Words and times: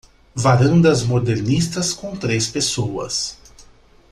Varandas 0.35 1.03
modernistas 1.05 1.93
com 1.93 2.15
três 2.15 2.47
pessoas. 2.47 3.37